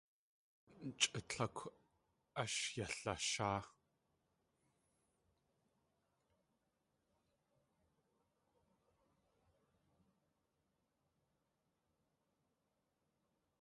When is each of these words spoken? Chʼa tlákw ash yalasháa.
Chʼa 0.99 1.19
tlákw 1.29 1.61
ash 2.41 2.59
yalasháa. 2.77 3.61